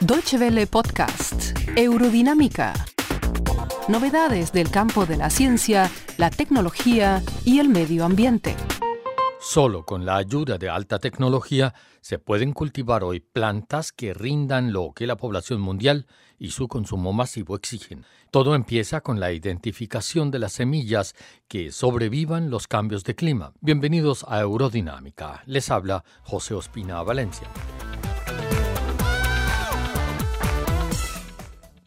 [0.00, 2.72] Deutsche Welle Podcast, Eurodinámica.
[3.88, 8.54] Novedades del campo de la ciencia, la tecnología y el medio ambiente.
[9.40, 14.92] Solo con la ayuda de alta tecnología se pueden cultivar hoy plantas que rindan lo
[14.94, 16.06] que la población mundial
[16.38, 18.04] y su consumo masivo exigen.
[18.30, 21.16] Todo empieza con la identificación de las semillas
[21.48, 23.52] que sobrevivan los cambios de clima.
[23.60, 25.42] Bienvenidos a Eurodinámica.
[25.46, 27.48] Les habla José Ospina Valencia.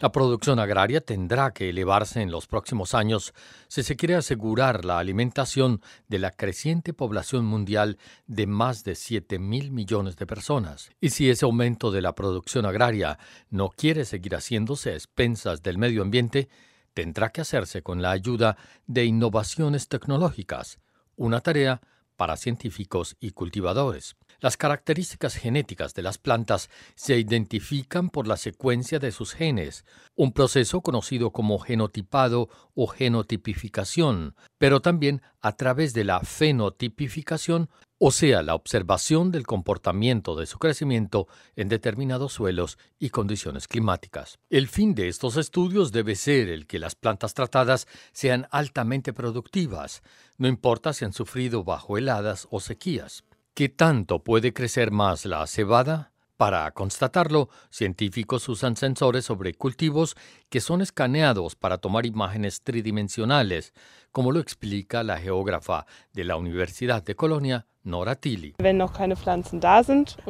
[0.02, 3.36] La producción agraria tendrá que elevarse en los próximos años
[3.68, 9.38] si se quiere asegurar la alimentación de la creciente población mundial de más de 7
[9.38, 10.90] mil millones de personas.
[11.00, 13.20] Y si ese aumento de la producción agraria
[13.52, 16.50] no quiere seguir haciéndose a expensas del medio ambiente,
[16.96, 18.58] tendrá que hacerse con la ayuda
[18.88, 20.80] de innovaciones tecnológicas,
[21.16, 21.80] una tarea
[22.18, 24.16] para científicos y cultivadores.
[24.42, 30.34] Las características genéticas de las plantas se identifican por la secuencia de sus genes, un
[30.34, 38.42] proceso conocido como genotipado o genotipificación, pero también a través de la fenotipificación, o sea,
[38.42, 44.40] la observación del comportamiento de su crecimiento en determinados suelos y condiciones climáticas.
[44.50, 50.02] El fin de estos estudios debe ser el que las plantas tratadas sean altamente productivas,
[50.40, 53.24] no importa si han sufrido bajo heladas o sequías.
[53.54, 56.14] ¿Qué tanto puede crecer más la cebada?
[56.38, 60.16] Para constatarlo, científicos usan sensores sobre cultivos
[60.52, 63.74] que son escaneados para tomar imágenes tridimensionales,
[64.12, 68.56] como lo explica la geógrafa de la Universidad de Colonia, Nora Tilly.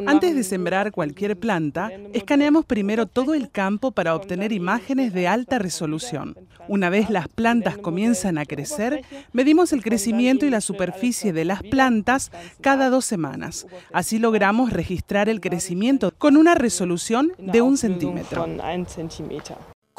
[0.05, 5.57] Antes de sembrar cualquier planta, escaneamos primero todo el campo para obtener imágenes de alta
[5.57, 6.37] resolución.
[6.67, 11.63] Una vez las plantas comienzan a crecer, medimos el crecimiento y la superficie de las
[11.63, 13.65] plantas cada dos semanas.
[13.91, 18.45] Así logramos registrar el crecimiento con una resolución de un centímetro.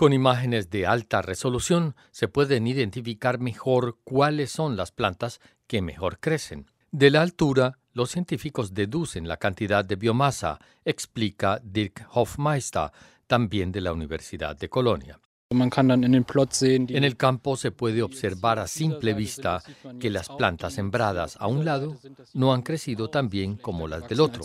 [0.03, 6.19] Con imágenes de alta resolución se pueden identificar mejor cuáles son las plantas que mejor
[6.19, 6.67] crecen.
[6.91, 12.91] De la altura, los científicos deducen la cantidad de biomasa, explica Dirk Hofmeister,
[13.29, 15.21] también de la Universidad de Colonia.
[15.51, 19.63] En el campo se puede observar a simple vista
[20.01, 21.97] que las plantas sembradas a un lado
[22.35, 24.43] no han crecido tan bien como las del otro.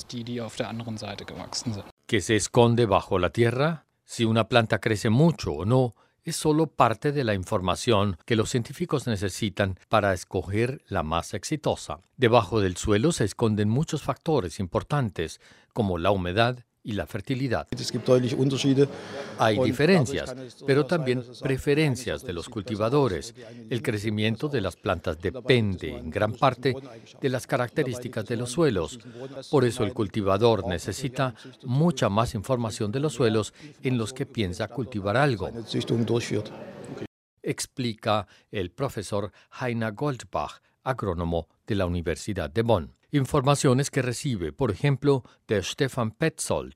[2.05, 3.86] ¿Que se esconde bajo la tierra?
[4.09, 8.49] Si una planta crece mucho o no es solo parte de la información que los
[8.49, 11.99] científicos necesitan para escoger la más exitosa.
[12.15, 15.41] Debajo del suelo se esconden muchos factores importantes
[15.73, 17.67] como la humedad, y la fertilidad.
[19.37, 20.33] Hay diferencias,
[20.65, 23.35] pero también preferencias de los cultivadores.
[23.69, 26.73] El crecimiento de las plantas depende en gran parte
[27.21, 28.99] de las características de los suelos.
[29.51, 33.53] Por eso el cultivador necesita mucha más información de los suelos
[33.83, 35.51] en los que piensa cultivar algo
[37.47, 39.31] explica el profesor
[39.61, 42.96] Heiner Goldbach, agrónomo de la Universidad de Bonn.
[43.11, 46.73] Informaciones que recibe, por ejemplo, de Stefan Petzold,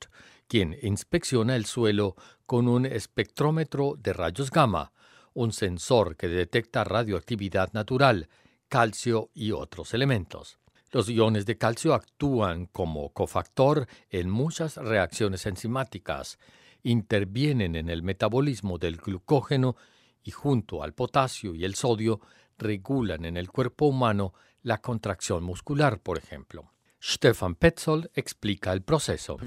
[0.48, 2.16] quien inspecciona el suelo
[2.46, 4.94] con un espectrómetro de rayos gamma,
[5.34, 8.30] un sensor que detecta radioactividad natural,
[8.70, 10.58] calcio y otros elementos.
[10.92, 16.40] Los iones de calcio actúan como cofactor en muchas reacciones enzimáticas,
[16.84, 19.76] intervienen en el metabolismo del glucógeno
[20.24, 22.22] y junto al potasio y el sodio
[22.58, 24.34] regulan en el cuerpo humano
[24.64, 26.72] la contracción muscular, por ejemplo.
[27.04, 29.38] Stefan Petzold explica el proceso.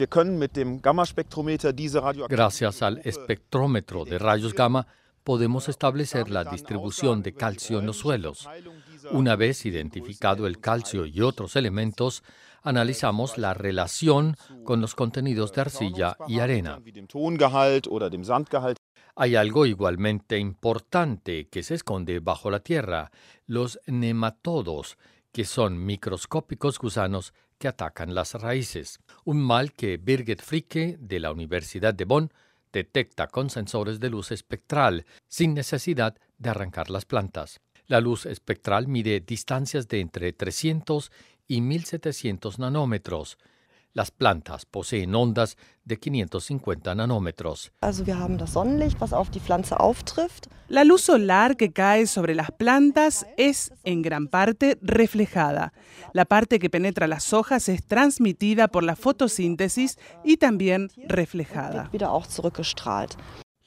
[2.29, 4.87] Gracias al espectrómetro de rayos gamma
[5.23, 8.49] podemos establecer la distribución de calcio en los suelos.
[9.11, 12.23] Una vez identificado el calcio y otros elementos,
[12.65, 16.81] analizamos la relación con los contenidos de arcilla y arena.
[19.17, 23.13] Hay algo igualmente importante que se esconde bajo la tierra,
[23.47, 24.99] los nematodos,
[25.31, 31.31] que son microscópicos gusanos que atacan las raíces, un mal que Birgit Fricke de la
[31.31, 32.33] Universidad de Bonn
[32.73, 37.61] detecta con sensores de luz espectral sin necesidad de arrancar las plantas.
[37.87, 41.13] La luz espectral mide distancias de entre 300
[41.47, 43.39] y 1700 nanómetros,
[43.95, 47.73] las plantas poseen ondas de 550 nanómetros.
[50.69, 55.73] La luz solar que cae sobre las plantas es en gran parte reflejada.
[56.13, 61.89] La parte que penetra las hojas es transmitida por la fotosíntesis y también reflejada.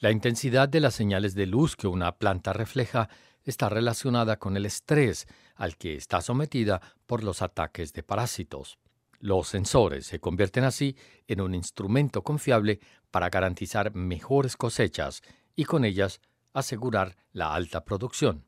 [0.00, 3.08] La intensidad de las señales de luz que una planta refleja
[3.50, 8.78] está relacionada con el estrés al que está sometida por los ataques de parásitos.
[9.20, 10.96] Los sensores se convierten así
[11.26, 12.80] en un instrumento confiable
[13.10, 15.22] para garantizar mejores cosechas
[15.56, 16.20] y con ellas
[16.52, 18.44] asegurar la alta producción.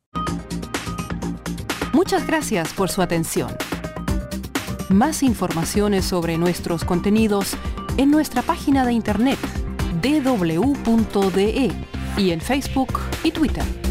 [1.93, 3.51] Muchas gracias por su atención.
[4.89, 7.55] Más informaciones sobre nuestros contenidos
[7.97, 9.39] en nuestra página de internet
[10.03, 11.73] www.de
[12.17, 13.90] y en Facebook y Twitter.